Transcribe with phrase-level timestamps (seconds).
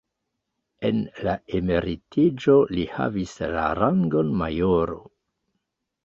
[0.87, 4.97] En la emeritiĝo li havis la rangon majoro.